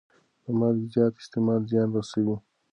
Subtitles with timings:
[0.43, 2.35] د مالګې زیات استعمال زیان رسوي.